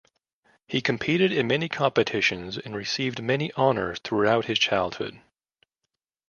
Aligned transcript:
He 0.67 0.81
competed 0.81 1.31
in 1.31 1.45
many 1.45 1.69
competitions 1.69 2.57
and 2.57 2.75
received 2.75 3.21
many 3.21 3.51
honors 3.51 3.99
throughout 3.99 4.45
his 4.45 4.57
childhood. 4.57 5.21